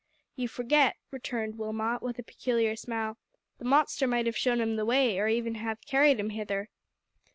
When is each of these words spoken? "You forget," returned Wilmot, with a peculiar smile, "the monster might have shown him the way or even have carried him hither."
"You 0.35 0.47
forget," 0.47 0.95
returned 1.11 1.59
Wilmot, 1.59 2.01
with 2.01 2.17
a 2.17 2.23
peculiar 2.23 2.75
smile, 2.75 3.19
"the 3.59 3.65
monster 3.65 4.07
might 4.07 4.25
have 4.25 4.35
shown 4.35 4.59
him 4.59 4.75
the 4.75 4.83
way 4.83 5.19
or 5.19 5.27
even 5.27 5.53
have 5.53 5.79
carried 5.85 6.19
him 6.19 6.31
hither." 6.31 6.69